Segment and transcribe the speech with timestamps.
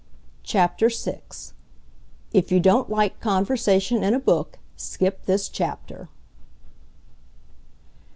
[0.41, 1.21] CHAPTER VI
[2.33, 6.09] IF YOU DON'T LIKE CONVERSATION IN A BOOK SKIP THIS CHAPTER!